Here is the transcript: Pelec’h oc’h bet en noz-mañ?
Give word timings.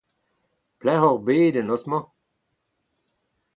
Pelec’h 0.79 1.07
oc’h 1.09 1.19
bet 1.25 1.57
en 1.59 1.65
noz-mañ? 1.69 2.05